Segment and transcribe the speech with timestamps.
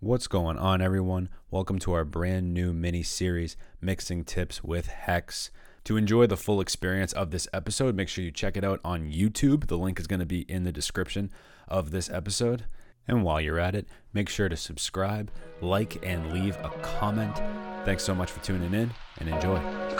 [0.00, 1.28] What's going on, everyone?
[1.50, 5.50] Welcome to our brand new mini series, Mixing Tips with Hex.
[5.82, 9.10] To enjoy the full experience of this episode, make sure you check it out on
[9.10, 9.66] YouTube.
[9.66, 11.32] The link is going to be in the description
[11.66, 12.66] of this episode.
[13.08, 17.36] And while you're at it, make sure to subscribe, like, and leave a comment.
[17.84, 19.56] Thanks so much for tuning in and enjoy.
[19.56, 19.96] And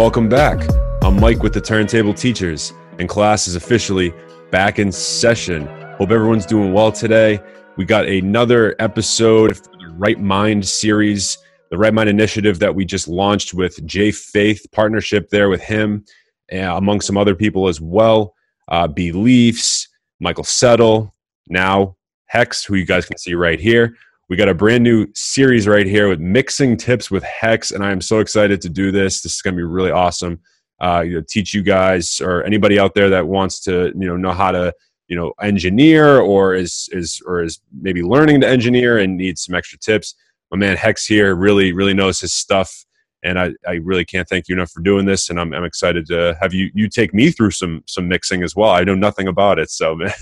[0.00, 0.66] welcome back.
[1.02, 4.14] I'm Mike with the Turntable Teachers, and class is officially
[4.50, 5.66] back in session.
[5.98, 7.38] Hope everyone's doing well today.
[7.76, 11.36] We got another episode of the Right Mind series,
[11.70, 16.06] the Right Mind initiative that we just launched with Jay Faith, partnership there with him,
[16.50, 18.34] uh, among some other people as well.
[18.68, 19.86] Uh, Beliefs,
[20.18, 21.14] Michael Settle,
[21.50, 23.94] now Hex, who you guys can see right here.
[24.30, 27.90] We got a brand new series right here with mixing tips with Hex, and I
[27.90, 29.22] am so excited to do this.
[29.22, 30.38] This is going to be really awesome.
[30.80, 34.16] Uh, you know, teach you guys or anybody out there that wants to, you know,
[34.16, 34.72] know how to,
[35.08, 39.56] you know, engineer or is is or is maybe learning to engineer and needs some
[39.56, 40.14] extra tips.
[40.52, 42.84] My man Hex here really really knows his stuff,
[43.24, 45.28] and I, I really can't thank you enough for doing this.
[45.28, 48.54] And I'm, I'm excited to have you you take me through some some mixing as
[48.54, 48.70] well.
[48.70, 50.12] I know nothing about it, so man,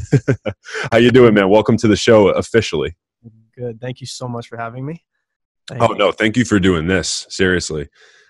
[0.92, 1.51] how you doing, man?
[1.51, 2.97] Welcome to the show officially.
[3.59, 3.81] Good.
[3.81, 5.05] Thank you so much for having me.
[5.67, 5.97] Thank Oh you.
[5.97, 7.27] no, thank you for doing this.
[7.28, 7.89] Seriously,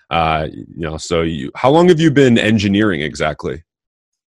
[0.09, 0.97] uh, you know.
[0.97, 3.63] So, you, how long have you been engineering exactly?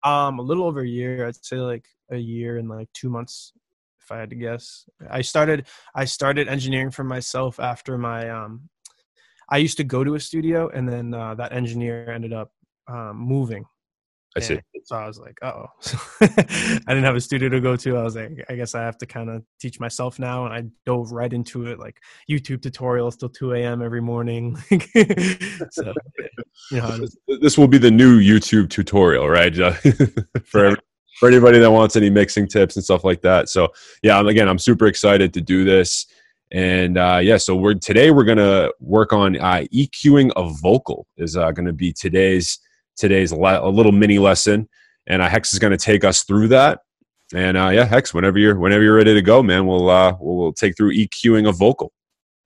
[0.05, 1.27] Um, a little over a year.
[1.27, 3.53] I'd say like a year and like two months,
[4.01, 4.85] if I had to guess.
[5.11, 5.67] I started.
[5.95, 8.31] I started engineering for myself after my.
[8.31, 8.69] Um,
[9.51, 12.53] I used to go to a studio, and then uh, that engineer ended up
[12.87, 13.65] um, moving.
[14.37, 14.55] I see.
[14.55, 15.67] And So I was like, oh,
[16.23, 16.27] I
[16.89, 17.97] didn't have a studio to go to.
[17.97, 20.47] I was like, I guess I have to kind of teach myself now.
[20.47, 21.99] And I dove right into it, like
[22.31, 23.83] YouTube tutorials till 2 a.m.
[23.83, 24.57] every morning.
[25.71, 25.93] so,
[26.71, 29.55] you know, This- This will be the new YouTube tutorial, right?
[30.45, 30.79] for every-
[31.21, 33.49] for anybody that wants any mixing tips and stuff like that.
[33.49, 33.69] So,
[34.03, 36.07] yeah, again, I'm super excited to do this.
[36.51, 41.37] And uh, yeah, so we're today we're gonna work on uh, EQing a vocal is
[41.37, 42.59] uh, going to be today's
[43.03, 44.69] today's le- a little mini lesson,
[45.07, 46.81] and uh, Hex is going to take us through that.
[47.35, 50.37] And uh, yeah, Hex, whenever you're whenever you're ready to go, man, we'll uh, we'll,
[50.37, 51.93] we'll take through EQing a vocal.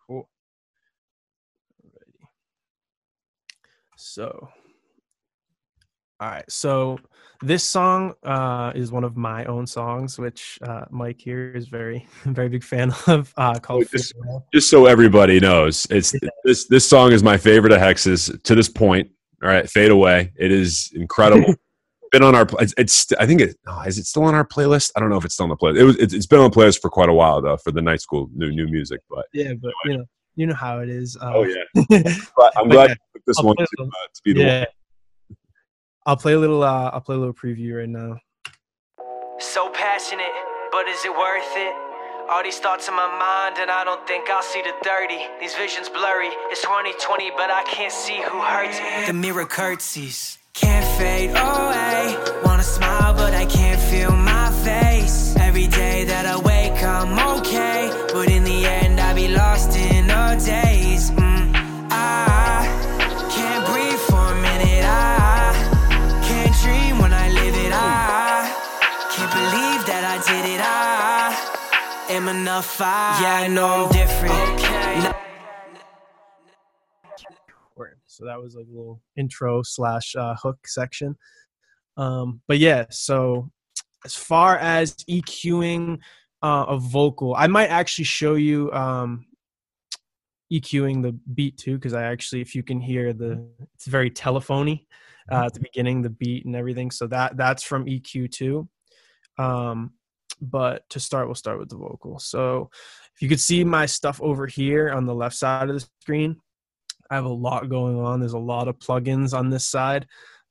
[0.07, 0.29] Cool.
[3.97, 4.49] So,
[6.21, 6.45] all right.
[6.49, 6.99] So
[7.43, 12.07] this song uh, is one of my own songs, which uh, Mike here is very,
[12.25, 13.35] very big fan of.
[13.37, 14.15] Uh, called just-
[14.55, 16.15] just so everybody knows, it's
[16.45, 19.11] this this song is my favorite of Hex's to this point.
[19.43, 20.33] All right, fade away.
[20.37, 21.55] It is incredible.
[22.13, 22.47] been on our.
[22.61, 23.13] It's, it's.
[23.19, 23.57] I think it.
[23.67, 24.93] Oh, is it still on our playlist?
[24.97, 25.79] I don't know if it's still on the playlist.
[25.79, 25.97] It was.
[25.97, 28.31] It's, it's been on the playlist for quite a while though for the night school
[28.35, 29.01] new new music.
[29.11, 30.05] But Yeah, but you know,
[30.35, 31.17] you know how it is.
[31.21, 31.63] Uh, oh yeah,
[32.37, 34.67] But I'm But glad yeah, you this I'll one to, uh, to be the one.
[36.07, 36.63] I'll play a little.
[36.63, 38.17] Uh, I'll play a little preview right now.
[39.39, 40.33] So passionate,
[40.73, 41.75] but is it worth it?
[42.29, 45.15] All these thoughts in my mind, and I don't think I'll see the 30.
[45.39, 46.29] These visions blurry.
[46.51, 49.07] It's 2020, but I can't see who hurts me.
[49.07, 50.39] The mirror curtsies.
[50.53, 52.17] Can't fade away.
[52.45, 55.37] Wanna smile, but I can't feel my face.
[55.37, 57.91] Every day that I wake, I'm okay.
[58.13, 60.76] But in the end, I be lost in a daze.
[72.47, 72.77] Am enough.
[72.81, 75.15] Yeah, I know I'm different.
[77.77, 77.99] Word.
[78.07, 81.17] So that was like a little intro slash uh, hook section.
[81.97, 83.51] Um, but yeah, so
[84.05, 85.99] as far as EQing
[86.43, 89.27] uh, a vocal, I might actually show you um,
[90.53, 94.87] EQing the beat too, because I actually, if you can hear the, it's very telephony
[95.31, 96.91] uh, at the beginning, the beat and everything.
[96.91, 98.69] So that that's from EQ too.
[99.39, 99.93] Um,
[100.41, 102.19] but to start, we'll start with the vocal.
[102.19, 102.71] So
[103.15, 106.37] if you could see my stuff over here on the left side of the screen,
[107.11, 108.21] I have a lot going on.
[108.21, 110.07] There's a lot of plugins on this side.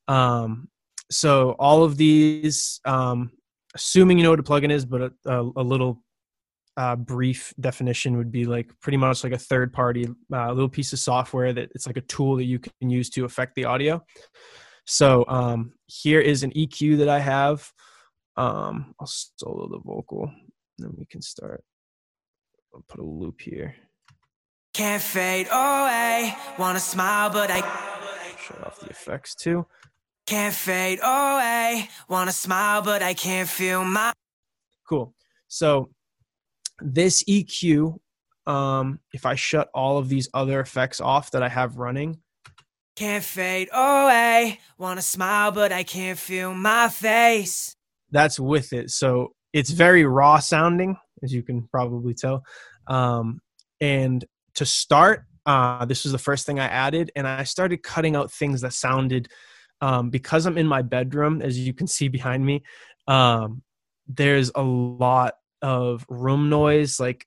[0.07, 0.69] Um,
[1.11, 3.31] so all of these, um,
[3.73, 6.01] assuming you know what a plugin is, but a, a, a little
[6.77, 10.91] uh, brief definition would be like pretty much like a third party uh, little piece
[10.93, 14.03] of software that it's like a tool that you can use to affect the audio.
[14.85, 17.71] So um, here is an EQ that I have.
[18.37, 21.63] Um, I'll solo the vocal, and then we can start.
[22.73, 23.75] I'll put a loop here.
[24.73, 26.35] Can't fade away.
[26.59, 27.61] Wanna smile, but I
[28.45, 29.65] Shut off the effects too.
[30.27, 31.89] Can't fade away.
[32.09, 34.11] Wanna smile, but I can't feel my.
[34.88, 35.15] Cool.
[35.47, 35.89] So
[36.79, 37.97] this EQ,
[38.45, 42.19] um, if I shut all of these other effects off that I have running,
[42.95, 44.59] Can't fade away.
[44.77, 47.75] Wanna smile, but I can't feel my face.
[48.11, 48.91] That's with it.
[48.91, 52.43] So it's very raw sounding, as you can probably tell.
[52.87, 53.39] Um,
[53.81, 54.23] and
[54.55, 58.31] to start, uh, this was the first thing I added, and I started cutting out
[58.31, 59.27] things that sounded
[59.81, 62.63] um, because I'm in my bedroom, as you can see behind me.
[63.07, 63.61] Um,
[64.07, 67.25] there's a lot of room noise, like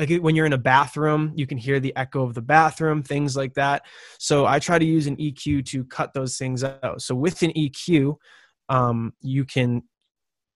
[0.00, 3.36] like when you're in a bathroom, you can hear the echo of the bathroom, things
[3.36, 3.82] like that.
[4.18, 7.02] So I try to use an EQ to cut those things out.
[7.02, 8.16] So with an EQ,
[8.70, 9.82] um, you can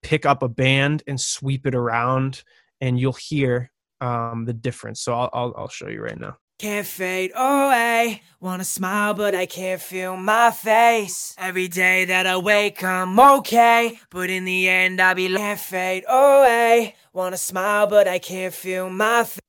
[0.05, 2.45] pick up a band and sweep it around,
[2.81, 5.01] and you'll hear um, the difference.
[5.01, 6.37] So I'll, I'll I'll show you right now.
[6.61, 8.23] Can't fade away.
[8.41, 11.35] Wanna smile, but I can't feel my face.
[11.37, 13.99] Every day that I wake, I'm okay.
[14.11, 16.95] But in the end, I'll be can't fade away.
[17.13, 19.41] Wanna smile, but I can't feel my face.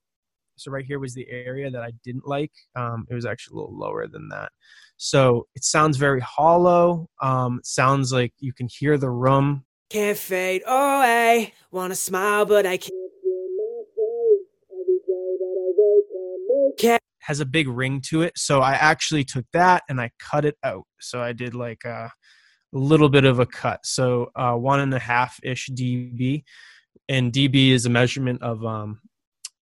[0.56, 2.54] So right here was the area that I didn't like.
[2.75, 4.52] Um, it was actually a little lower than that.
[4.98, 7.10] So it sounds very hollow.
[7.22, 9.66] Um, sounds like you can hear the room.
[9.90, 11.54] Can't fade away.
[11.72, 12.90] Wanna smile, but I can't
[13.22, 14.48] feel my face.
[14.72, 17.00] Every day that I wake, I'm okay.
[17.20, 18.34] Has a big ring to it.
[18.36, 20.86] So I actually took that and I cut it out.
[21.00, 22.12] So I did like a,
[22.74, 23.86] a little bit of a cut.
[23.86, 26.44] So uh, one and a half ish dB,
[27.08, 29.00] and dB is a measurement of um,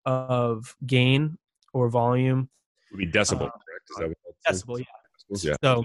[0.07, 1.39] of gain
[1.73, 2.49] or volume.
[2.91, 3.91] It Would be decibel, Uh, correct?
[3.91, 5.51] Is that what that's Decibel, yeah.
[5.51, 5.57] Yeah.
[5.63, 5.85] So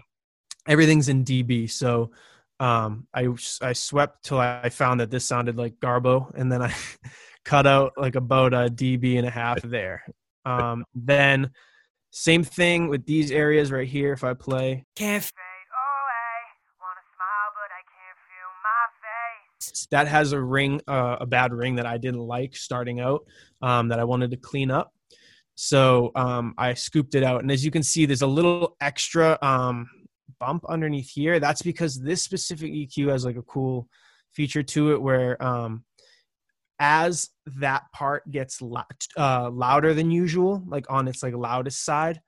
[0.68, 1.70] everything's in dB.
[1.72, 2.12] So
[2.60, 3.28] um, I
[3.62, 6.74] I swept till I found that this sounded like Garbo, and then I
[7.46, 10.04] cut out like about a dB and a half there.
[10.46, 11.52] Um, then
[12.12, 14.14] same thing with these areas right here.
[14.14, 16.80] If I play, Can't fade away.
[16.82, 19.88] Wanna smile, but I can't feel my face.
[19.92, 23.26] that has a ring, uh, a bad ring that I didn't like starting out,
[23.62, 24.94] um, that I wanted to clean up.
[25.54, 29.38] So um, I scooped it out, and as you can see, there's a little extra
[29.42, 29.90] um,
[30.40, 31.40] bump underneath here.
[31.40, 33.88] That's because this specific EQ has like a cool
[34.34, 35.84] feature to it, where um,
[36.80, 37.30] as
[37.60, 38.82] that part gets lou-
[39.18, 42.22] uh, louder than usual, like on its like loudest side,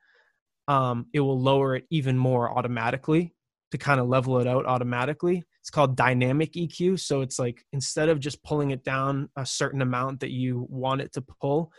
[0.67, 3.33] um, it will lower it even more automatically
[3.71, 5.43] to kind of level it out automatically.
[5.61, 6.99] It's called dynamic EQ.
[6.99, 11.01] So it's like instead of just pulling it down a certain amount that you want
[11.01, 11.71] it to pull,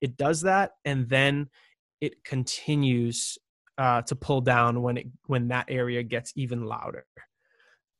[0.00, 1.48] it does that and then
[2.00, 3.38] it continues
[3.82, 7.04] uh, to pull down when it when that area gets even louder.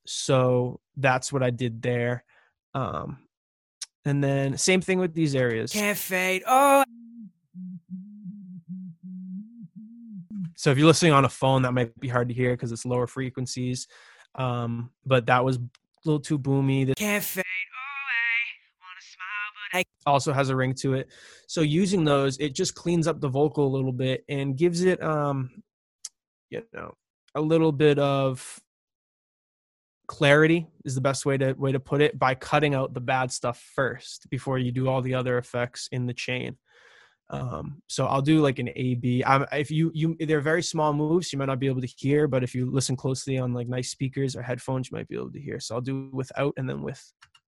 [0.07, 2.23] So that's what I did there.
[2.73, 3.19] Um,
[4.05, 5.73] and then same thing with these areas.
[5.73, 6.85] Can't fade Oh.
[10.55, 12.87] So if you're listening on a phone, that might be hard to hear because it's
[12.87, 13.89] lower frequencies.
[14.37, 15.61] Um, but that was a
[16.05, 16.87] little too boomy.
[16.87, 18.75] This Can't fade away.
[18.81, 21.09] Wanna smile, but I also has a ring to it.
[21.49, 25.03] So using those, it just cleans up the vocal a little bit and gives it,
[25.03, 25.51] um,
[26.53, 26.95] you know,
[27.35, 28.61] a little bit of
[30.07, 33.33] clarity is the best way to way to put it by cutting out the bad
[33.33, 36.59] stuff first before you do all the other effects in the chain.
[37.31, 39.25] Um, so I'll do like an A B.
[39.25, 42.29] I'm, if you you they're very small moves, you might not be able to hear,
[42.29, 45.33] but if you listen closely on like nice speakers or headphones, you might be able
[45.33, 45.59] to hear.
[45.59, 47.03] So I'll do without and then with.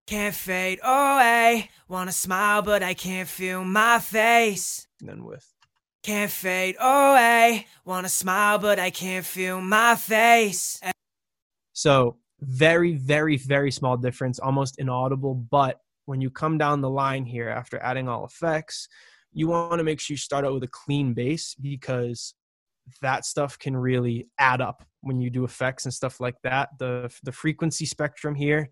[0.07, 1.71] can't fade away.
[1.89, 4.87] Wanna smile, but I can't feel my face.
[5.01, 5.54] And then with.
[6.05, 7.67] Can't fade away.
[7.87, 10.79] Wanna smile, but I can't feel my face.
[11.73, 15.35] So very, very, very small difference, almost inaudible.
[15.35, 18.87] But when you come down the line here after adding all effects,
[19.33, 22.35] you want to make sure you start out with a clean base because
[23.01, 26.69] that stuff can really add up when you do effects and stuff like that.
[26.79, 28.69] The the frequency spectrum here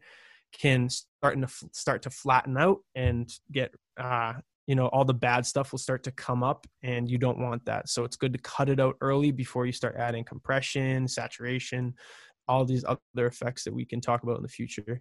[0.53, 4.35] can start to start to flatten out and get uh,
[4.67, 7.65] you know all the bad stuff will start to come up and you don't want
[7.67, 7.89] that.
[7.89, 11.95] So it's good to cut it out early before you start adding compression saturation
[12.49, 15.01] all these other effects that we can talk about in the future.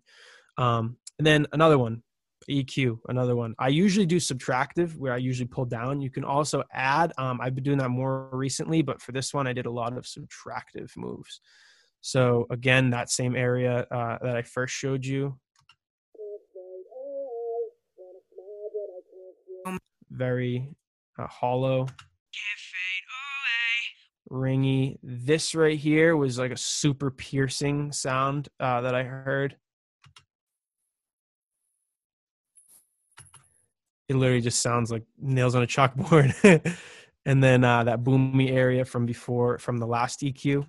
[0.58, 2.04] Um, and then another one
[2.50, 3.54] eq another one.
[3.60, 6.02] I usually do subtractive where i usually pull down.
[6.02, 9.48] You can also add um, i've been doing that more recently but for this one
[9.48, 11.42] i did a lot of subtractive moves.
[12.02, 15.38] So again that same area uh, that i first showed you
[20.12, 20.76] very
[21.18, 21.88] uh, hollow
[24.32, 24.98] ringy.
[25.04, 29.58] This right here was like a super piercing sound uh, that I heard.
[34.08, 36.34] It literally just sounds like nails on a chalkboard.
[37.26, 40.68] and then uh, that boomy area from before, from the last EQ.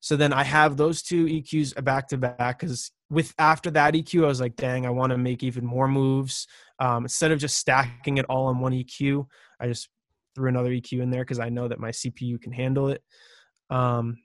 [0.00, 4.24] So then I have those two EQs back to back because with after that EQ,
[4.24, 6.46] I was like, dang, I want to make even more moves.
[6.78, 9.26] Um, instead of just stacking it all on one EQ,
[9.60, 9.88] I just
[10.34, 13.02] threw another EQ in there because I know that my CPU can handle it.
[13.70, 14.18] Um,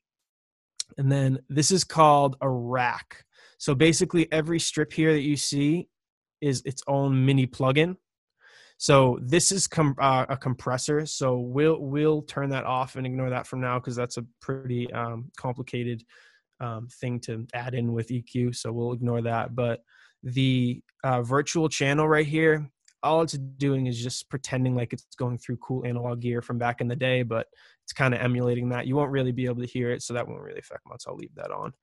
[0.97, 3.23] and then this is called a rack.
[3.57, 5.87] So basically, every strip here that you see
[6.41, 7.97] is its own mini plugin.
[8.77, 11.05] So this is com- uh, a compressor.
[11.05, 14.91] So we'll we'll turn that off and ignore that from now because that's a pretty
[14.93, 16.03] um, complicated
[16.59, 18.55] um, thing to add in with EQ.
[18.55, 19.55] So we'll ignore that.
[19.55, 19.81] But
[20.23, 22.69] the uh, virtual channel right here,
[23.01, 26.81] all it's doing is just pretending like it's going through cool analog gear from back
[26.81, 27.47] in the day, but
[27.83, 28.87] it's kind of emulating that.
[28.87, 31.03] You won't really be able to hear it, so that won't really affect much.
[31.07, 31.73] I'll leave that on.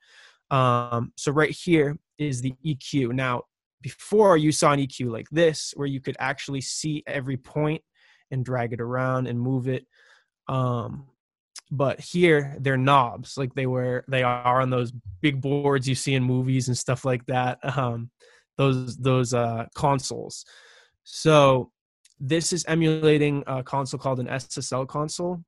[0.50, 3.12] Um, so right here is the EQ.
[3.14, 3.42] Now,
[3.83, 7.83] before you saw an EQ like this, where you could actually see every point
[8.30, 9.87] and drag it around and move it.
[10.49, 11.06] Um,
[11.70, 16.14] but here they're knobs, like they were they are on those big boards you see
[16.14, 17.58] in movies and stuff like that.
[17.76, 18.11] Um,
[18.56, 20.44] those those uh, consoles.
[21.04, 21.70] So
[22.18, 25.44] this is emulating a console called an SSL console,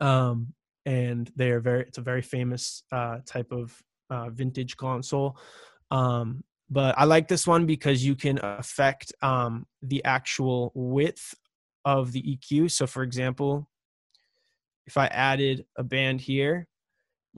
[0.00, 0.52] um,
[0.86, 1.82] and they are very.
[1.82, 3.76] It's a very famous uh, type of
[4.10, 5.36] uh, vintage console.
[5.90, 11.34] Um, but I like this one because you can affect um, the actual width
[11.84, 12.70] of the EQ.
[12.70, 13.68] So, for example,
[14.86, 16.66] if I added a band here,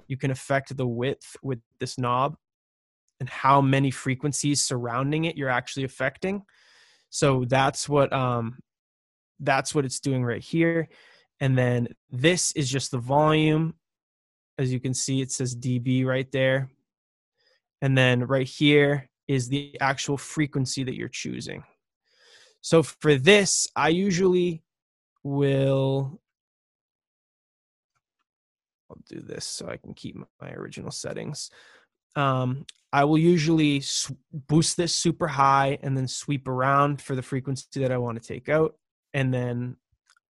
[0.09, 2.37] you can affect the width with this knob
[3.21, 6.43] and how many frequencies surrounding it you're actually affecting.
[7.11, 8.59] So that's what um,
[9.41, 10.89] that's what it's doing right here.
[11.41, 13.75] And then this is just the volume.
[14.59, 16.71] As you can see, it says dB right there.
[17.83, 21.65] And then right here is the actual frequency that you're choosing.
[22.61, 24.63] So for this, I usually
[25.23, 26.21] will
[28.95, 31.51] I'll do this so I can keep my original settings.
[32.17, 33.83] Um, I will usually
[34.33, 38.27] boost this super high and then sweep around for the frequency that I want to
[38.27, 38.77] take out
[39.13, 39.77] and then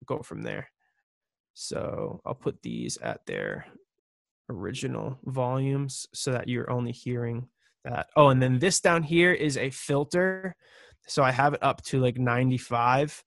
[0.06, 0.70] go from there.
[1.54, 3.66] So I'll put these at their
[4.50, 7.48] original volumes so that you're only hearing
[7.84, 8.08] that.
[8.16, 10.56] Oh, and then this down here is a filter.
[11.08, 13.24] So I have it up to like 95.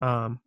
[0.00, 0.38] Um,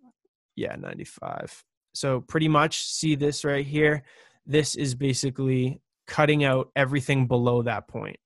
[0.55, 1.63] yeah, 95.
[1.93, 4.03] So pretty much see this right here.
[4.49, 8.17] This is basically cutting out everything below that point.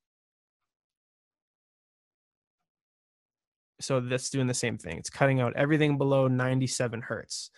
[3.81, 4.97] So that's doing the same thing.
[4.97, 7.51] It's cutting out everything below 97 hertz.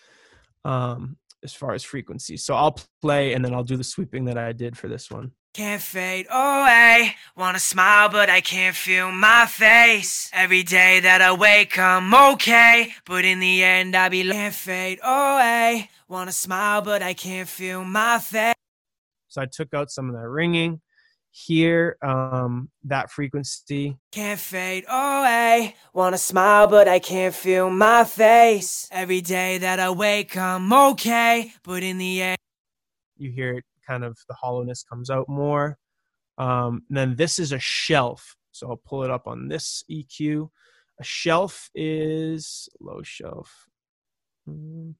[0.65, 2.35] Um, as far as frequency.
[2.37, 5.31] So I'll play and then I'll do the sweeping that I did for this one.
[5.53, 7.15] Can't fade away.
[7.37, 10.29] Wanna smile, but I can't feel my face.
[10.33, 12.93] Every day that I wake, I'm okay.
[13.05, 15.89] But in the end, I be can't fade away.
[16.09, 18.54] Wanna smile, but I can't feel my face.
[19.35, 20.79] So I took out some of that ringing.
[21.29, 23.97] Here, um, that frequency.
[24.13, 25.75] Can't fade away.
[25.93, 28.87] Wanna smile, but I can't feel my face.
[28.89, 31.51] Every day that I wake, I'm okay.
[31.65, 32.37] But in the end,
[33.17, 35.77] you hear it kind of the hollowness comes out more.
[36.37, 38.37] Um, then this is a shelf.
[38.53, 40.47] So I'll pull it up on this EQ.
[41.01, 43.67] A shelf is low shelf.
[44.47, 44.95] Mm.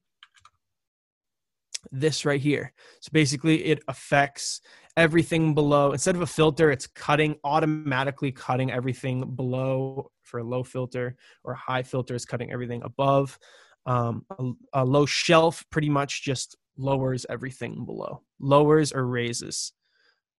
[1.92, 2.72] This right here.
[3.00, 4.60] So basically, it affects
[4.96, 5.92] everything below.
[5.92, 11.52] Instead of a filter, it's cutting automatically cutting everything below for a low filter, or
[11.52, 13.38] a high filter is cutting everything above.
[13.84, 19.72] Um, a, a low shelf pretty much just lowers everything below, lowers or raises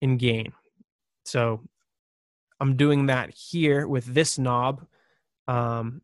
[0.01, 0.51] in gain.
[1.25, 1.61] So
[2.59, 4.85] I'm doing that here with this knob.
[5.47, 6.01] Um,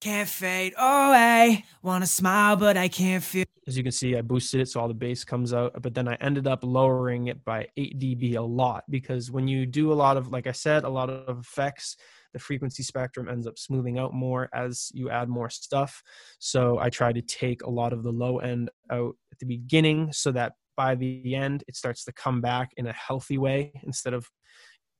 [0.00, 1.64] can't fade away.
[1.82, 3.44] Wanna smile, but I can't feel.
[3.66, 6.08] As you can see, I boosted it so all the bass comes out, but then
[6.08, 9.94] I ended up lowering it by 8 dB a lot because when you do a
[9.94, 11.96] lot of, like I said, a lot of effects,
[12.32, 16.02] the frequency spectrum ends up smoothing out more as you add more stuff.
[16.38, 20.12] So I try to take a lot of the low end out at the beginning
[20.12, 24.14] so that by the end it starts to come back in a healthy way instead
[24.14, 24.28] of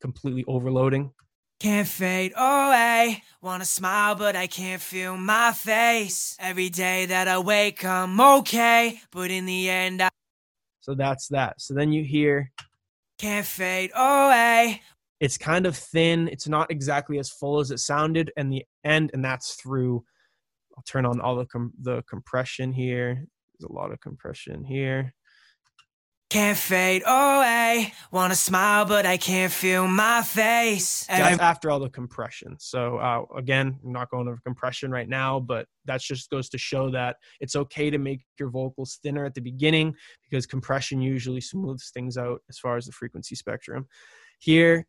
[0.01, 1.13] completely overloading.
[1.61, 3.23] Can't fade away.
[3.43, 6.35] Wanna smile, but I can't feel my face.
[6.41, 8.99] Every day that I wake, I'm okay.
[9.11, 10.09] But in the end, I.
[10.81, 11.61] So that's that.
[11.61, 12.51] So then you hear.
[13.19, 14.81] Can't fade away.
[15.21, 16.29] It's kind of thin.
[16.29, 20.03] It's not exactly as full as it sounded And the end, and that's through.
[20.75, 23.27] I'll turn on all the com- the compression here.
[23.59, 25.13] There's a lot of compression here.
[26.31, 27.93] Can't fade away.
[28.13, 31.05] Wanna smile, but I can't feel my face.
[31.07, 32.55] That's after all the compression.
[32.61, 36.59] So uh, again, I'm not going over compression right now, but that just goes to
[36.59, 41.41] show that it's okay to make your vocals thinner at the beginning because compression usually
[41.41, 43.89] smooths things out as far as the frequency spectrum.
[44.39, 44.87] Here,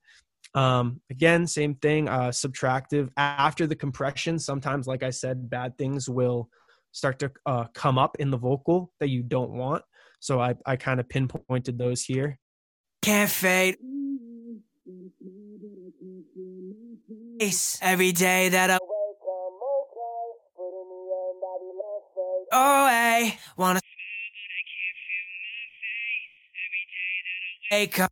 [0.54, 2.08] um, again, same thing.
[2.08, 4.38] Uh, subtractive after the compression.
[4.38, 6.50] Sometimes, like I said, bad things will
[6.92, 9.84] start to uh, come up in the vocal that you don't want.
[10.22, 12.38] So I, I kind of pinpointed those here.
[13.02, 13.78] Can't fade.
[17.82, 20.22] Every day that I wake up, okay.
[22.52, 23.80] Oh, I wanna
[27.72, 28.12] wake up.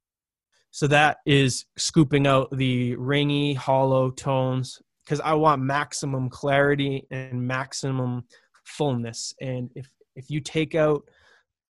[0.71, 7.45] So that is scooping out the ringy, hollow tones because I want maximum clarity and
[7.45, 8.23] maximum
[8.63, 9.35] fullness.
[9.39, 11.03] And if if you take out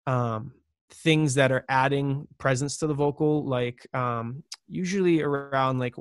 [0.10, 0.54] um,
[0.92, 5.94] things that are adding presence to the vocal, like um, usually around like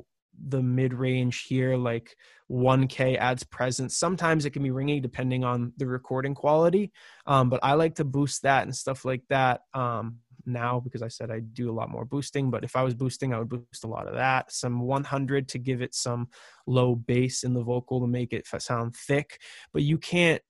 [0.47, 2.15] the mid range here, like
[2.49, 3.95] 1K adds presence.
[3.95, 6.91] Sometimes it can be ringy depending on the recording quality,
[7.27, 11.07] um, but I like to boost that and stuff like that um, now because I
[11.07, 12.49] said I do a lot more boosting.
[12.49, 14.51] But if I was boosting, I would boost a lot of that.
[14.51, 16.29] Some 100 to give it some
[16.65, 19.39] low bass in the vocal to make it sound thick,
[19.71, 20.41] but you can't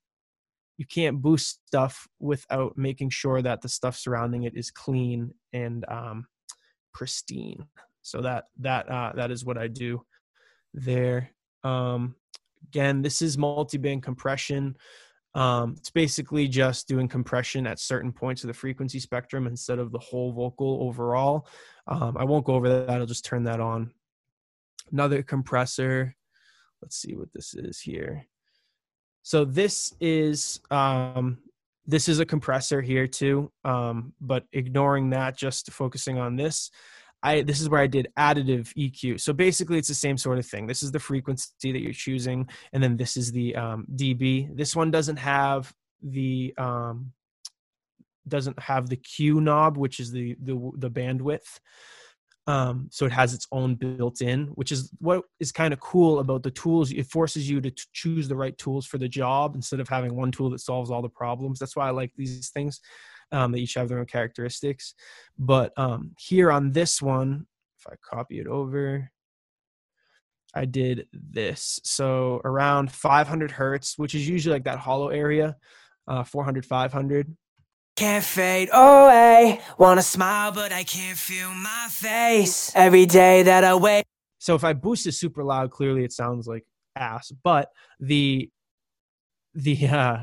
[0.79, 5.83] you can't boost stuff without making sure that the stuff surrounding it is clean and
[5.89, 6.25] um,
[6.93, 7.67] pristine.
[8.01, 10.05] So that that uh, that is what I do
[10.74, 11.31] there.
[11.65, 12.15] Um,
[12.69, 14.77] again, this is multi-band compression.
[15.36, 19.91] Um, it's basically just doing compression at certain points of the frequency spectrum instead of
[19.91, 21.45] the whole vocal overall.
[21.88, 22.89] Um, I won't go over that.
[22.89, 23.91] I'll just turn that on.
[24.93, 26.15] Another compressor.
[26.81, 28.27] Let's see what this is here.
[29.23, 31.38] So this is um,
[31.85, 36.71] this is a compressor here too, um, but ignoring that, just focusing on this.
[37.21, 39.19] I this is where I did additive EQ.
[39.19, 40.67] So basically, it's the same sort of thing.
[40.67, 44.55] This is the frequency that you're choosing, and then this is the um, dB.
[44.55, 47.11] This one doesn't have the um,
[48.27, 51.59] doesn't have the Q knob, which is the the the bandwidth.
[52.50, 56.18] Um, so it has its own built in, which is what is kind of cool
[56.18, 56.92] about the tools.
[56.92, 60.16] It forces you to t- choose the right tools for the job instead of having
[60.16, 61.59] one tool that solves all the problems.
[61.59, 62.81] That's why I like these things.
[63.31, 64.96] Um, they each have their own characteristics.
[65.38, 67.46] But um, here on this one,
[67.77, 69.12] if I copy it over,
[70.55, 71.79] I did this.
[71.83, 75.55] So around 500 hertz, which is usually like that hollow area,
[76.07, 77.38] uh, 400, 500.
[78.00, 79.59] Can't fade away.
[79.77, 82.72] Wanna smile, but I can't feel my face.
[82.74, 84.05] Every day that I wake.
[84.38, 87.29] So if I boost it super loud, clearly it sounds like ass.
[87.44, 88.50] But the
[89.53, 90.18] the uh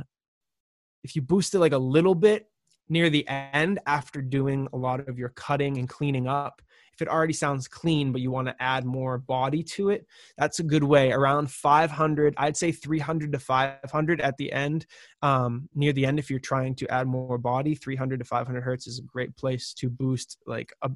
[1.05, 2.47] if you boost it like a little bit
[2.89, 6.62] near the end after doing a lot of your cutting and cleaning up,
[6.97, 10.07] if it already sounds clean but you want to add more body to it
[10.39, 14.87] that's a good way around 500 i'd say 300 to 500 at the end
[15.23, 18.87] um, near the end if you're trying to add more body 300 to 500 hertz
[18.87, 20.91] is a great place to boost like a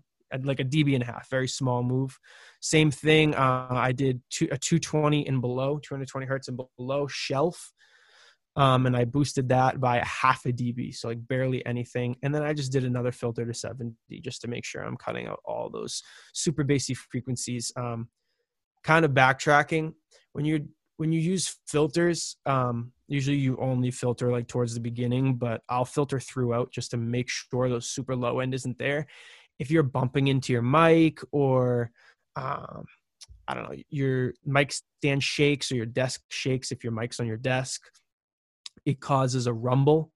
[0.45, 2.19] like a dB and a half, very small move.
[2.61, 3.35] Same thing.
[3.35, 7.73] Uh, I did two, a 220 and below, 220 hertz and below shelf
[8.57, 12.17] um, and I boosted that by half a dB, so like barely anything.
[12.23, 15.27] And then I just did another filter to 70 just to make sure I'm cutting
[15.27, 17.73] out all those super bassy frequencies.
[17.77, 18.09] Um,
[18.83, 19.93] kind of backtracking
[20.33, 25.37] when you when you use filters, um, usually you only filter like towards the beginning,
[25.37, 29.07] but I'll filter throughout just to make sure those super low end isn't there.
[29.59, 31.91] If you're bumping into your mic or
[32.37, 32.85] um,
[33.49, 37.27] I don't know, your mic stand shakes or your desk shakes if your mic's on
[37.27, 37.81] your desk
[38.85, 40.13] it causes a rumble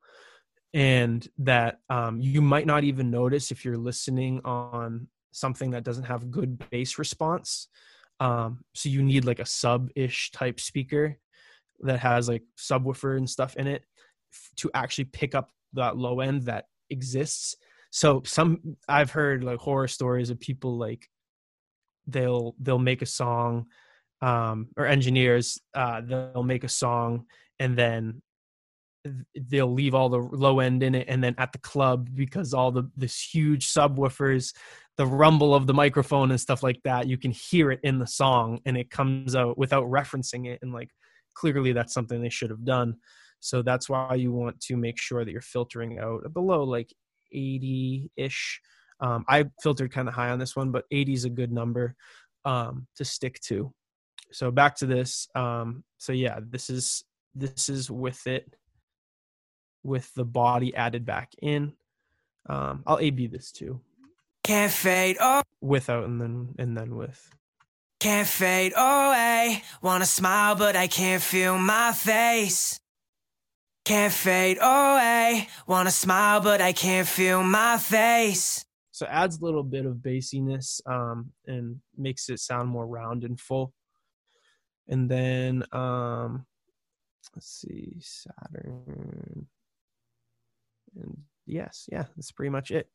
[0.73, 6.05] and that um, you might not even notice if you're listening on something that doesn't
[6.05, 7.69] have good bass response.
[8.21, 11.19] Um, so you need like a sub-ish type speaker
[11.81, 13.85] that has like subwoofer and stuff in it
[14.33, 17.57] f- to actually pick up that low end that exists.
[17.91, 21.09] So some i've heard like horror stories of people like
[22.07, 23.67] they'll they'll make a song
[24.23, 27.27] um, or engineers uh, they'll make a song
[27.61, 28.23] and then
[29.49, 32.71] they'll leave all the low end in it and then at the club because all
[32.71, 34.55] the this huge subwoofers
[34.97, 38.07] the rumble of the microphone and stuff like that you can hear it in the
[38.07, 40.89] song and it comes out without referencing it and like
[41.35, 42.97] clearly that's something they should have done.
[43.41, 46.95] So that's why you want to make sure that you're filtering out below like
[47.33, 48.61] 80 ish
[49.01, 51.97] um, i filtered kind of high on this one but 80 is a good number
[52.45, 53.73] um, to stick to.
[54.31, 58.55] So back to this um, so yeah this is this is with it
[59.85, 61.75] with the body added back in.
[62.49, 63.81] Um, I'll A B this too.
[64.43, 67.31] Can't fade, oh, Without and then and then with.
[68.01, 69.63] can't fade away.
[69.81, 72.79] Wanna smile, but I can't feel my face.
[73.85, 75.49] Can't fade away.
[75.67, 78.65] Wanna smile, but I can't feel my face.
[78.91, 83.41] So adds a little bit of bassiness um, and makes it sound more round and
[83.41, 83.73] full.
[84.87, 86.45] And then um,
[87.35, 89.47] let's see, Saturn.
[90.97, 92.89] And yes, yeah, that's pretty much it.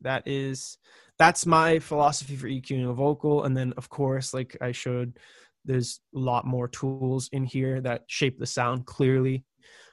[0.00, 0.78] That is
[1.18, 3.44] that's my philosophy for EQing a vocal.
[3.44, 5.18] And then of course, like I showed,
[5.64, 9.44] there's a lot more tools in here that shape the sound clearly.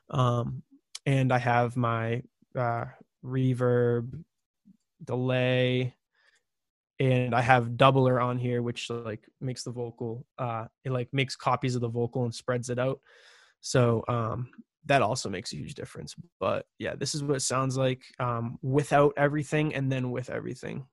[0.09, 0.63] Um,
[1.05, 2.21] and I have my
[2.57, 2.85] uh,
[3.23, 4.23] reverb,
[5.03, 5.95] delay
[6.99, 11.35] and i have doubler on here which like makes the vocal uh it like makes
[11.35, 12.99] copies of the vocal and spreads it out
[13.61, 14.47] so um
[14.85, 18.57] that also makes a huge difference but yeah this is what it sounds like um
[18.61, 20.85] without everything and then with everything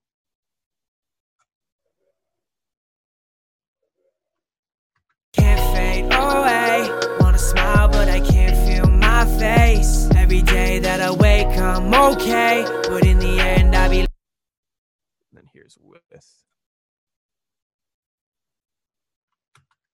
[5.35, 6.91] Can't fade away.
[7.21, 10.09] Wanna smile, but I can't feel my face.
[10.15, 12.65] Every day that I wake, I'm okay.
[12.89, 14.09] But in the end, I be and
[15.33, 16.03] then here's with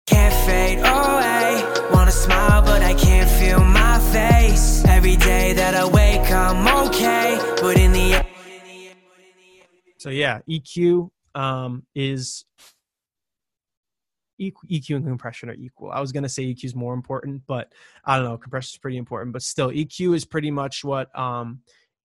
[0.07, 1.89] Can't fade away.
[1.93, 3.78] Wanna smile, but I can't feel my
[4.11, 4.83] face.
[4.85, 7.37] Every day that I wake, I'm okay.
[7.61, 8.25] But in the
[9.97, 12.45] so yeah eq um is
[14.41, 15.91] EQ, and compression are equal.
[15.91, 17.73] I was gonna say EQ is more important, but
[18.05, 18.37] I don't know.
[18.37, 21.59] Compression is pretty important, but still, EQ is pretty much what um,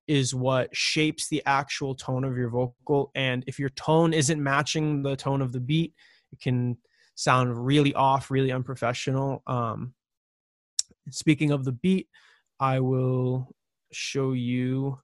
[0.06, 3.10] is what shapes the actual tone of your vocal.
[3.14, 5.94] And if your tone isn't matching the tone of the beat,
[6.32, 6.76] it can
[7.14, 9.42] sound really off, really unprofessional.
[9.46, 9.94] Um,
[11.10, 12.08] speaking of the beat,
[12.60, 13.54] I will
[13.92, 14.98] show you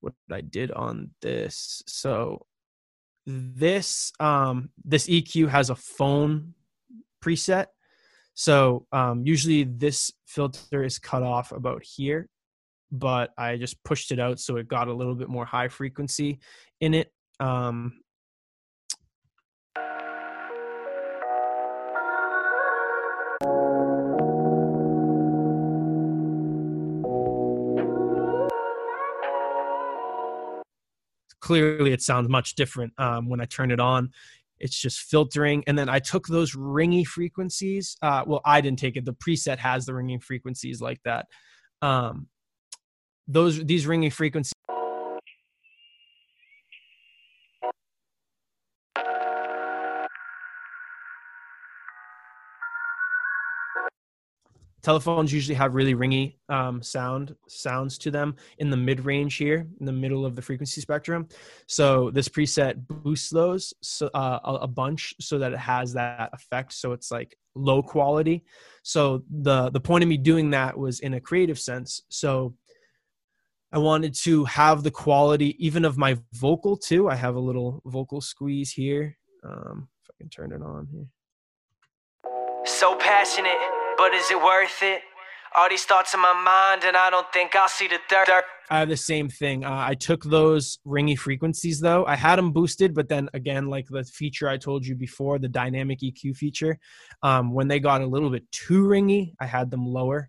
[0.00, 1.82] what I did on this.
[1.86, 2.46] So
[3.26, 6.54] this um this EQ has a phone
[7.24, 7.66] preset.
[8.34, 12.28] So um usually this filter is cut off about here,
[12.92, 16.40] but I just pushed it out so it got a little bit more high frequency
[16.80, 17.12] in it.
[17.40, 18.03] Um
[31.44, 34.10] clearly it sounds much different um, when I turn it on.
[34.58, 37.98] It's just filtering, and then I took those ringy frequencies.
[38.00, 39.04] Uh, well, I didn't take it.
[39.04, 41.26] The preset has the ringing frequencies like that.
[41.82, 42.28] Um,
[43.28, 44.54] those these ringing frequencies.
[54.84, 59.66] Telephones usually have really ringy um, sound sounds to them in the mid range here
[59.80, 61.26] in the middle of the frequency spectrum.
[61.66, 66.74] So this preset boosts those so, uh, a, bunch so that it has that effect.
[66.74, 68.44] So it's like low quality.
[68.82, 72.02] So the the point of me doing that was in a creative sense.
[72.08, 72.54] So
[73.72, 77.08] i wanted to have the quality even of my vocal too.
[77.08, 79.16] I have a little vocal squeeze here.
[79.42, 81.06] Um, if i can turn it on here.
[82.66, 83.58] So passionate,
[83.96, 85.02] but is it worth it?
[85.56, 88.26] All these thoughts in my mind, and I don't think I'll see the third.
[88.70, 89.64] I have the same thing.
[89.64, 92.04] Uh, I took those ringy frequencies though.
[92.06, 95.48] I had them boosted, but then again, like the feature I told you before, the
[95.48, 96.78] dynamic EQ feature,
[97.22, 100.28] um, when they got a little bit too ringy, I had them lower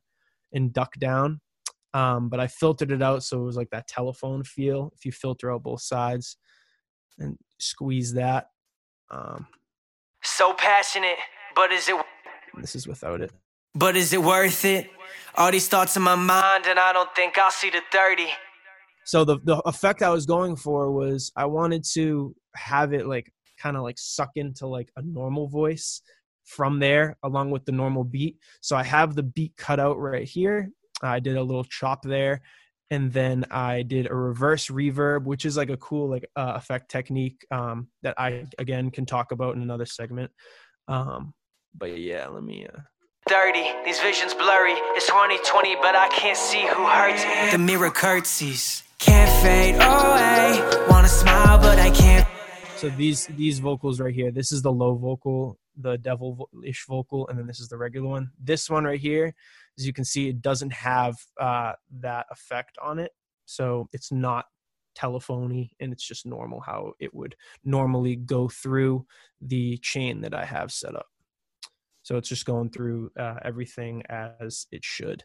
[0.54, 1.41] and duck down.
[1.93, 4.91] Um, but I filtered it out so it was like that telephone feel.
[4.95, 6.38] If you filter out both sides
[7.17, 8.49] and squeeze that,
[9.10, 9.47] um,
[10.21, 11.17] So passionate,
[11.56, 11.95] but is it?
[12.60, 13.32] this is without it.
[13.75, 14.89] But is it worth it?
[15.38, 18.27] All these thoughts in my mind, and I don't think I'll see the 30.
[19.03, 23.31] so the the effect I was going for was I wanted to have it like
[23.61, 26.01] kind of like suck into like a normal voice
[26.45, 28.38] from there along with the normal beat.
[28.61, 30.69] So I have the beat cut out right here.
[31.03, 32.41] I did a little chop there
[32.91, 36.89] and then I did a reverse reverb which is like a cool like uh, effect
[36.89, 40.31] technique um that I again can talk about in another segment.
[40.88, 41.33] Um
[41.77, 42.79] but yeah, let me uh
[43.27, 43.71] 30.
[43.83, 44.73] These visions blurry.
[44.93, 47.51] It's 2020, but I can't see who hurts me.
[47.51, 48.83] The mirror curtsies.
[48.99, 50.85] Can't fade away.
[50.89, 52.27] Wanna smile, but I can't.
[52.77, 57.39] so these these vocals right here this is the low vocal the devil-ish vocal and
[57.39, 59.33] then this is the regular one this one right here
[59.79, 63.11] as you can see it doesn't have uh, that effect on it
[63.45, 64.45] so it's not
[64.93, 69.05] telephony and it's just normal how it would normally go through
[69.41, 71.07] the chain that i have set up
[72.05, 75.23] so it's just going through uh, everything as it should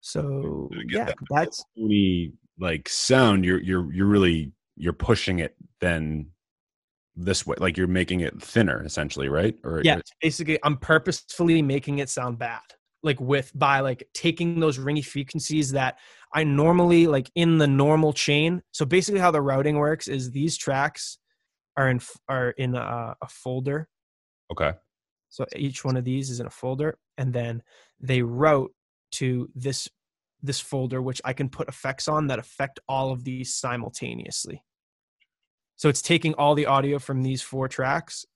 [0.00, 1.16] so yeah that.
[1.30, 6.30] that's Phony like sound, you're you're you're really you're pushing it then
[7.16, 9.56] this way, like you're making it thinner essentially, right?
[9.64, 12.60] Or yeah, basically, I'm purposefully making it sound bad,
[13.02, 15.98] like with by like taking those ringy frequencies that
[16.34, 18.62] I normally like in the normal chain.
[18.72, 21.18] So basically, how the routing works is these tracks
[21.76, 23.88] are in are in a, a folder.
[24.52, 24.72] Okay.
[25.30, 27.62] So each one of these is in a folder, and then
[28.00, 28.72] they route
[29.12, 29.88] to this
[30.42, 34.64] this folder, which I can put effects on that affect all of these simultaneously.
[35.76, 38.26] So it's taking all the audio from these four tracks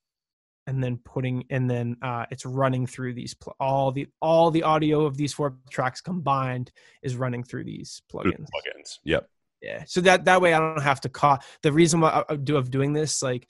[0.66, 4.62] and then putting and then uh, it's running through these pl- all the all the
[4.62, 6.70] audio of these four tracks combined
[7.02, 8.46] is running through these plugins.
[8.46, 8.98] Plugins.
[9.04, 9.28] Yep.
[9.60, 9.84] Yeah.
[9.86, 11.38] So that that way I don't have to call.
[11.62, 13.48] The reason why I do of doing this, like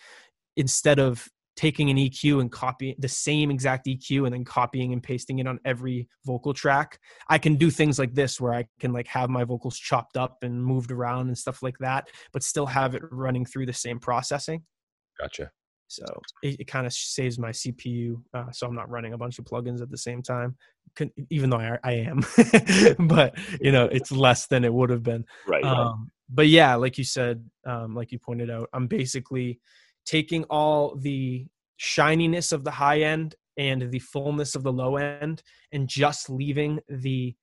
[0.57, 5.03] instead of taking an EQ and copying the same exact EQ and then copying and
[5.03, 6.99] pasting it on every vocal track.
[7.29, 10.39] I can do things like this where I can like have my vocals chopped up
[10.43, 14.01] and moved around and stuff like that, but still have it running through the same
[14.01, 14.63] processing.
[15.21, 15.51] Gotcha.
[15.87, 16.05] So
[16.43, 19.45] it, it kind of saves my CPU, uh, so I'm not running a bunch of
[19.45, 20.57] plugins at the same time.
[20.97, 22.25] Can, even though I, I am,
[23.07, 25.25] but you know it's less than it would have been.
[25.47, 25.63] Right.
[25.63, 25.95] Um, right.
[26.31, 29.61] But yeah, like you said, um, like you pointed out, I'm basically
[30.05, 35.43] taking all the shininess of the high end and the fullness of the low end
[35.73, 37.35] and just leaving the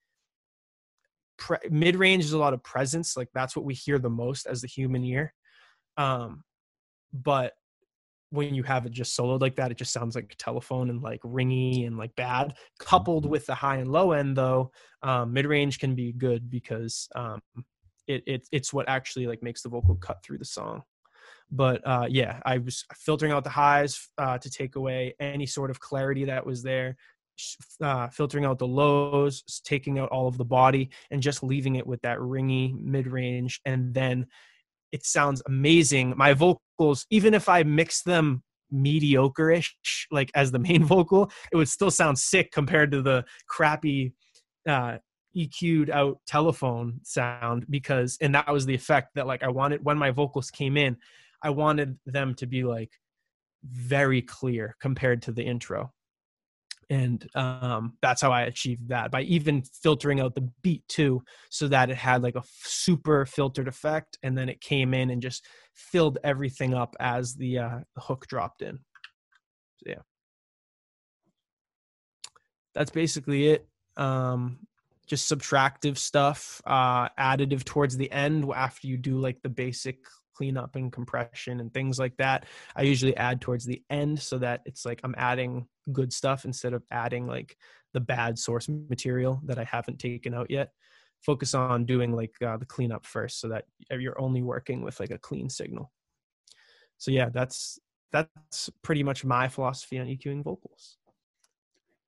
[1.37, 3.15] pre- mid range is a lot of presence.
[3.15, 5.33] Like that's what we hear the most as the human ear.
[5.97, 6.43] Um
[7.13, 7.53] but
[8.29, 11.01] when you have it just soloed like that it just sounds like a telephone and
[11.01, 12.53] like ringy and like bad.
[12.79, 14.71] Coupled with the high and low end though
[15.03, 17.41] um, mid range can be good because um
[18.07, 20.83] it, it it's what actually like makes the vocal cut through the song
[21.51, 25.69] but uh, yeah, I was filtering out the highs uh, to take away any sort
[25.69, 26.95] of clarity that was there,
[27.81, 31.85] uh, filtering out the lows, taking out all of the body, and just leaving it
[31.85, 33.59] with that ringy mid range.
[33.65, 34.27] And then
[34.91, 36.13] it sounds amazing.
[36.15, 41.69] My vocals, even if I mix them mediocre-ish, like as the main vocal, it would
[41.69, 44.13] still sound sick compared to the crappy
[44.67, 44.97] uh,
[45.35, 49.97] EQ'd out telephone sound because, and that was the effect that like I wanted when
[49.97, 50.97] my vocals came in.
[51.43, 52.91] I wanted them to be like
[53.63, 55.91] very clear compared to the intro.
[56.89, 61.69] And um, that's how I achieved that by even filtering out the beat too, so
[61.69, 65.45] that it had like a super filtered effect, and then it came in and just
[65.73, 68.79] filled everything up as the, uh, the hook dropped in.
[69.77, 70.01] So, yeah,
[72.75, 73.67] that's basically it.
[73.95, 74.59] Um,
[75.11, 79.97] just subtractive stuff, uh, additive towards the end after you do like the basic
[80.33, 82.45] cleanup and compression and things like that.
[82.77, 86.71] I usually add towards the end so that it's like I'm adding good stuff instead
[86.71, 87.57] of adding like
[87.93, 90.69] the bad source material that I haven't taken out yet.
[91.25, 95.11] Focus on doing like uh, the cleanup first so that you're only working with like
[95.11, 95.91] a clean signal.
[96.99, 97.77] So yeah, that's
[98.13, 100.99] that's pretty much my philosophy on EQing vocals.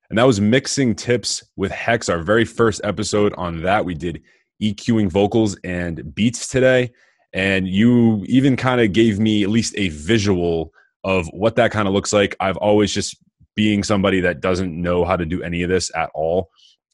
[0.10, 3.86] And that was mixing tips with Hex, our very first episode on that.
[3.86, 4.22] We did
[4.62, 6.92] EQing vocals and beats today
[7.34, 10.72] and you even kind of gave me at least a visual
[11.04, 12.36] of what that kind of looks like.
[12.40, 13.18] I've always just
[13.56, 16.50] being somebody that doesn't know how to do any of this at all.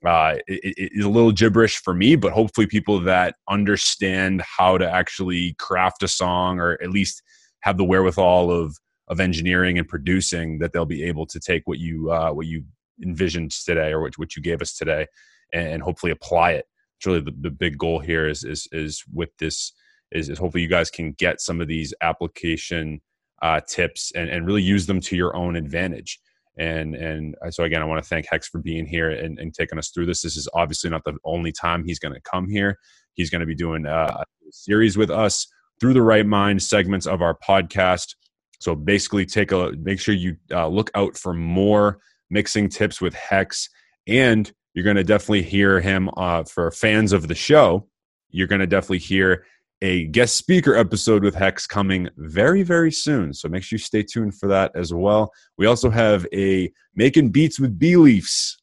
[0.05, 4.77] Uh, it, it is a little gibberish for me, but hopefully, people that understand how
[4.77, 7.21] to actually craft a song or at least
[7.61, 8.77] have the wherewithal of
[9.09, 12.63] of engineering and producing that they'll be able to take what you uh, what you
[13.03, 15.07] envisioned today or what, you gave us today
[15.53, 16.65] and, hopefully apply it.
[16.97, 19.71] It's really the, the big goal here is is is with this
[20.11, 23.01] is, is hopefully you guys can get some of these application
[23.41, 26.19] uh, tips and, and really use them to your own advantage.
[26.57, 29.79] And and so again, I want to thank Hex for being here and, and taking
[29.79, 30.21] us through this.
[30.21, 32.77] This is obviously not the only time he's going to come here.
[33.13, 35.47] He's going to be doing a series with us
[35.79, 38.15] through the right mind segments of our podcast.
[38.59, 43.13] So basically, take a make sure you uh, look out for more mixing tips with
[43.13, 43.69] Hex,
[44.07, 47.87] and you're going to definitely hear him uh, for fans of the show.
[48.29, 49.45] You're going to definitely hear
[49.81, 53.33] a guest speaker episode with Hex coming very, very soon.
[53.33, 55.31] So make sure you stay tuned for that as well.
[55.57, 58.57] We also have a Making Beats with B Leafs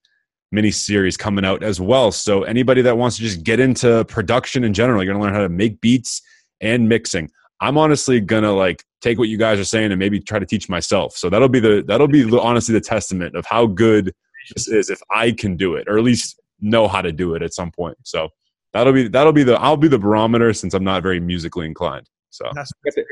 [0.52, 2.12] mini series coming out as well.
[2.12, 5.42] So anybody that wants to just get into production in general, you're gonna learn how
[5.42, 6.22] to make beats
[6.60, 7.30] and mixing.
[7.60, 10.68] I'm honestly gonna like take what you guys are saying and maybe try to teach
[10.68, 11.16] myself.
[11.16, 14.12] So that'll be the that'll be the, honestly the testament of how good
[14.54, 17.42] this is if I can do it, or at least know how to do it
[17.42, 17.96] at some point.
[18.04, 18.28] So
[18.72, 22.08] that'll be that'll be the I'll be the barometer since I'm not very musically inclined.
[22.30, 23.04] So I got, the,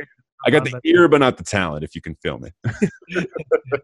[0.46, 1.84] I got the ear, but not the talent.
[1.84, 2.50] If you can feel me.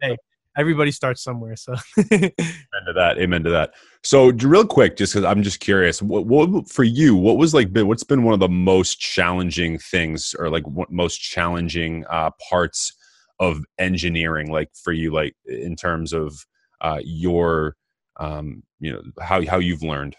[0.01, 0.15] hey,
[0.57, 1.55] everybody starts somewhere.
[1.55, 3.17] So Amen to that.
[3.17, 3.73] Amen to that.
[4.03, 7.15] So, real quick, just because I'm just curious, what, what for you?
[7.15, 7.71] What was like?
[7.71, 12.31] been- What's been one of the most challenging things, or like what most challenging uh,
[12.49, 12.93] parts
[13.39, 16.35] of engineering, like for you, like in terms of
[16.81, 17.75] uh, your,
[18.19, 20.15] um, you know, how how you've learned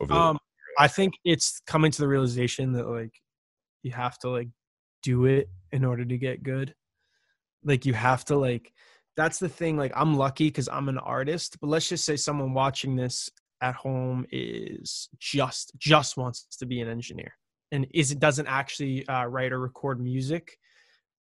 [0.00, 0.38] over the um,
[0.78, 3.12] I think it's coming to the realization that like
[3.82, 4.48] you have to like
[5.02, 6.74] do it in order to get good.
[7.64, 8.72] Like you have to like
[9.16, 12.52] that's the thing like I'm lucky cuz I'm an artist, but let's just say someone
[12.52, 17.32] watching this at home is just just wants to be an engineer
[17.72, 20.58] and is doesn't actually uh, write or record music.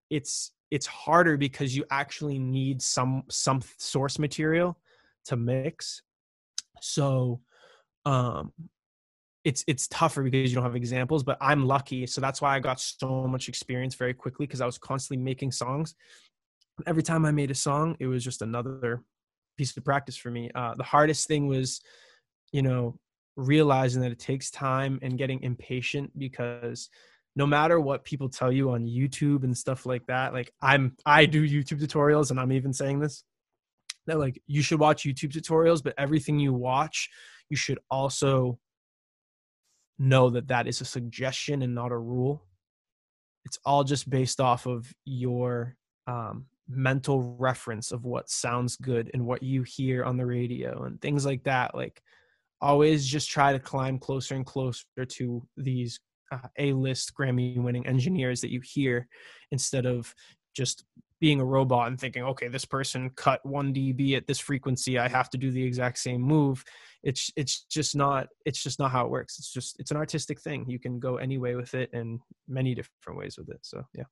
[0.10, 4.80] It's it's harder because you actually need some some source material
[5.26, 6.02] to mix.
[6.82, 7.42] So
[8.06, 8.54] um
[9.44, 12.60] it's it's tougher because you don't have examples but i'm lucky so that's why i
[12.60, 15.96] got so much experience very quickly because i was constantly making songs
[16.88, 19.02] every time i made a song it was just another
[19.58, 21.82] piece of practice for me uh, the hardest thing was
[22.52, 22.98] you know
[23.36, 26.90] realizing that it takes time and getting impatient because
[27.36, 31.26] no matter what people tell you on youtube and stuff like that like i'm i
[31.26, 33.24] do youtube tutorials and i'm even saying this
[34.08, 37.10] that like you should watch youtube tutorials but everything you watch
[37.50, 38.58] you should also
[40.02, 42.44] know that that is a suggestion and not a rule.
[43.46, 45.76] It's all just based off of your
[46.08, 51.02] um, mental reference of what sounds good and what you hear on the radio and
[51.02, 51.76] things like that.
[51.76, 52.02] Like,
[52.62, 56.00] always just try to climb closer and closer to these
[56.32, 59.08] uh, A-list Grammy-winning engineers that you hear
[59.52, 60.14] instead of
[60.56, 60.84] just
[61.20, 65.08] being a robot and thinking, okay, this person cut one dB at this frequency, I
[65.08, 66.64] have to do the exact same move.
[67.04, 69.38] It's it's just not it's just not how it works.
[69.38, 70.66] It's just it's an artistic thing.
[70.68, 73.60] You can go any way with it and many different ways with it.
[73.62, 74.06] So yeah.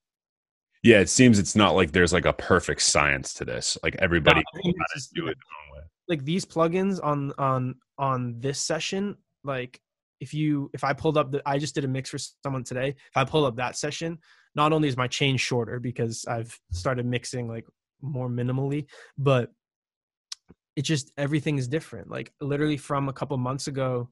[0.83, 3.77] Yeah, it seems it's not like there's like a perfect science to this.
[3.83, 5.37] Like everybody No, just- do it
[5.73, 5.81] way.
[6.07, 9.79] like these plugins on on on this session like
[10.21, 12.89] if you if i pulled up the i just did a mix for someone today
[12.89, 14.17] if i pull up that session
[14.55, 17.65] not only is my chain shorter because i've started mixing like
[18.01, 18.85] more minimally
[19.17, 19.51] but
[20.75, 24.09] it just everything is different like literally from a couple months ago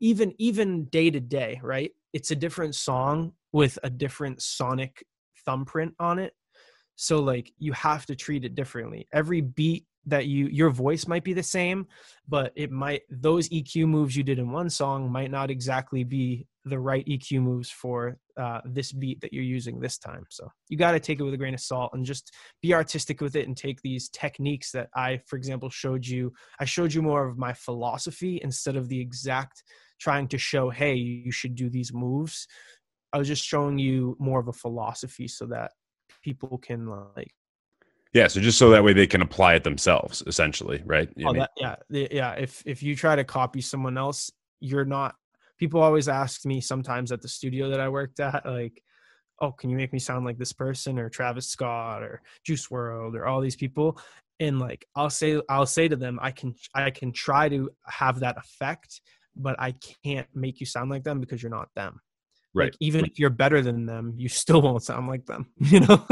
[0.00, 5.04] even even day to day right it's a different song with a different sonic
[5.48, 6.34] thumbprint on it.
[6.96, 9.08] So like you have to treat it differently.
[9.12, 11.86] Every beat that you your voice might be the same
[12.28, 16.46] but it might those eq moves you did in one song might not exactly be
[16.64, 20.24] the right eq moves for uh, this beat that you're using this time.
[20.30, 22.32] So you got to take it with a grain of salt and just
[22.62, 26.32] be artistic with it and take these techniques that i for example showed you.
[26.60, 29.64] I showed you more of my philosophy instead of the exact
[30.00, 32.46] trying to show hey you should do these moves
[33.12, 35.72] i was just showing you more of a philosophy so that
[36.22, 37.32] people can like
[38.14, 41.08] Yeah, so just so that way they can apply it themselves, essentially, right?
[41.18, 42.32] I oh, that, yeah, yeah.
[42.32, 45.14] If if you try to copy someone else, you're not.
[45.58, 48.82] People always ask me sometimes at the studio that I worked at, like,
[49.40, 53.14] "Oh, can you make me sound like this person or Travis Scott or Juice WRLD
[53.14, 54.00] or all these people?"
[54.40, 58.20] And like, I'll say, I'll say to them, I can, I can try to have
[58.20, 59.00] that effect,
[59.34, 62.00] but I can't make you sound like them because you're not them.
[62.58, 62.66] Right.
[62.66, 65.46] Like, even if you're better than them, you still won't sound like them.
[65.60, 66.06] You know,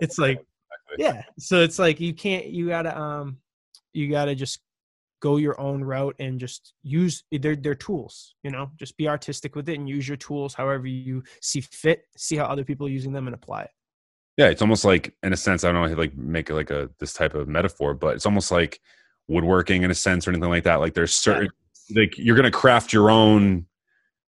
[0.00, 0.44] it's like
[0.98, 3.38] yeah so it's like you can't you gotta um
[3.92, 4.60] you gotta just
[5.20, 9.56] go your own route and just use their their tools you know just be artistic
[9.56, 12.90] with it and use your tools however you see fit see how other people are
[12.90, 13.70] using them and apply it
[14.36, 16.54] Yeah, it's almost like, in a sense, I don't know how to like make it
[16.54, 18.80] like a this type of metaphor, but it's almost like
[19.28, 20.80] woodworking in a sense or anything like that.
[20.80, 21.50] Like there's certain
[21.94, 23.66] like you're gonna craft your own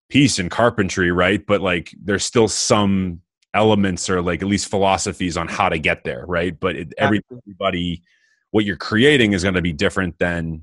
[0.09, 1.45] piece in carpentry, right?
[1.45, 3.21] But like there's still some
[3.55, 6.59] elements or like at least philosophies on how to get there, right?
[6.59, 8.03] But it, everybody,
[8.51, 10.63] what you're creating is going to be different than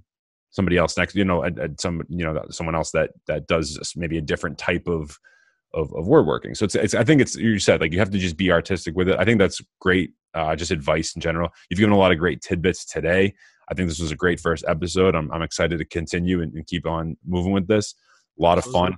[0.52, 1.16] somebody else next.
[1.16, 1.44] You know,
[1.80, 5.20] some you know someone else that that does maybe a different type of
[5.74, 6.56] of, of word working.
[6.56, 8.96] So it's, it's I think it's you said like you have to just be artistic
[8.96, 9.20] with it.
[9.20, 10.14] I think that's great.
[10.34, 11.50] Uh, just advice in general.
[11.70, 13.34] You've given a lot of great tidbits today.
[13.70, 15.16] I think this was a great first episode.
[15.16, 17.96] I'm, I'm excited to continue and, and keep on moving with this.
[18.40, 18.98] A lot of fun.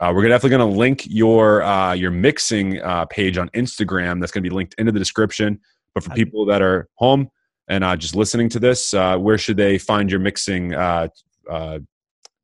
[0.00, 4.20] Uh, we're definitely going to link your uh, your mixing uh, page on Instagram.
[4.20, 5.60] That's going to be linked into the description.
[5.94, 7.28] But for people that are home
[7.68, 11.08] and uh, just listening to this, uh, where should they find your mixing uh,
[11.50, 11.78] uh,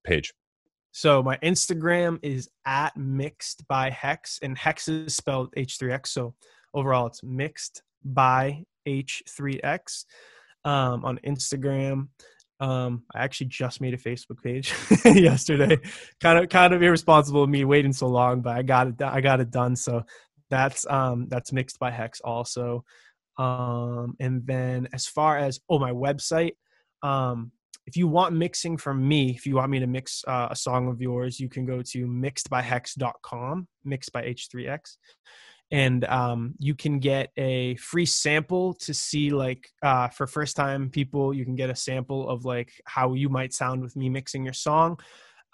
[0.04, 0.32] page?
[0.92, 6.34] so my instagram is at mixed by hex and hex is spelled h3x so
[6.74, 10.04] overall it's mixed by h3x
[10.64, 12.08] um, on instagram
[12.62, 14.72] um, i actually just made a facebook page
[15.04, 15.76] yesterday.
[16.20, 19.20] Kind of kind of irresponsible of me waiting so long but i got it i
[19.20, 19.74] got it done.
[19.76, 20.04] So
[20.48, 22.84] that's um that's mixed by hex also.
[23.38, 26.52] Um, and then as far as oh my website,
[27.02, 27.50] um,
[27.86, 30.88] if you want mixing from me, if you want me to mix uh, a song
[30.88, 34.96] of yours, you can go to mixedbyhex.com, mixed by H3X.
[35.72, 40.90] And um, you can get a free sample to see, like, uh, for first time
[40.90, 44.44] people, you can get a sample of like how you might sound with me mixing
[44.44, 44.98] your song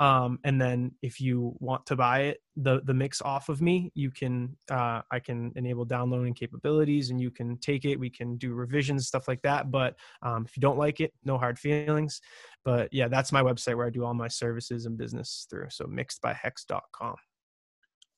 [0.00, 3.90] um, and then if you want to buy it the the mix off of me
[3.94, 8.36] you can uh, i can enable downloading capabilities and you can take it we can
[8.36, 12.20] do revisions stuff like that but um, if you don't like it no hard feelings
[12.64, 15.84] but yeah that's my website where i do all my services and business through so
[15.86, 17.14] mixedbyhex.com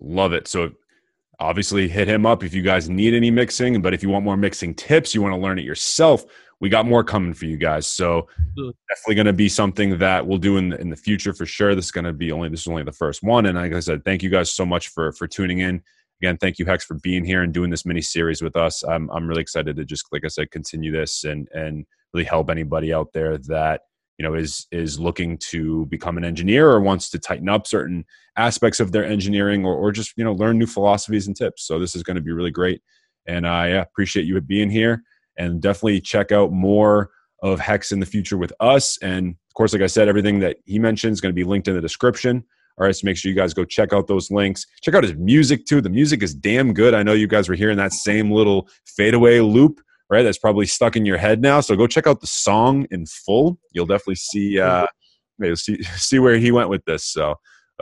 [0.00, 0.70] love it so
[1.40, 4.36] obviously hit him up if you guys need any mixing but if you want more
[4.36, 6.24] mixing tips you want to learn it yourself
[6.60, 7.86] we got more coming for you guys.
[7.86, 11.46] So definitely going to be something that we'll do in the, in the future for
[11.46, 11.74] sure.
[11.74, 13.46] This is going to be only this is only the first one.
[13.46, 15.82] And like I said, thank you guys so much for for tuning in.
[16.22, 18.82] Again, thank you Hex for being here and doing this mini series with us.
[18.84, 22.50] I'm I'm really excited to just like I said continue this and and really help
[22.50, 23.82] anybody out there that
[24.20, 28.04] you know is is looking to become an engineer or wants to tighten up certain
[28.36, 31.78] aspects of their engineering or, or just you know learn new philosophies and tips so
[31.78, 32.82] this is going to be really great
[33.26, 35.02] and i uh, appreciate you being here
[35.38, 37.08] and definitely check out more
[37.42, 38.98] of Hex in the future with us.
[39.02, 41.66] And of course, like I said, everything that he mentioned is going to be linked
[41.66, 42.44] in the description.
[42.78, 44.66] All right, so make sure you guys go check out those links.
[44.82, 45.80] Check out his music too.
[45.80, 46.92] The music is damn good.
[46.94, 49.80] I know you guys were hearing that same little fadeaway loop,
[50.10, 50.22] right?
[50.22, 51.60] That's probably stuck in your head now.
[51.60, 53.58] So go check out the song in full.
[53.72, 54.86] You'll definitely see uh,
[55.38, 57.04] you'll see see where he went with this.
[57.04, 57.34] So uh,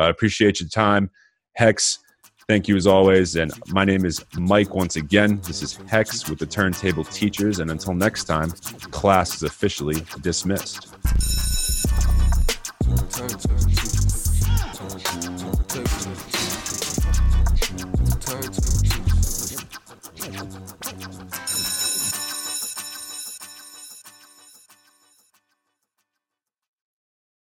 [0.02, 1.10] I uh, appreciate your time,
[1.54, 1.98] Hex.
[2.48, 3.36] Thank you as always.
[3.36, 5.38] And my name is Mike once again.
[5.46, 7.58] This is Hex with the Turntable Teachers.
[7.58, 8.52] And until next time,
[8.90, 10.94] class is officially dismissed.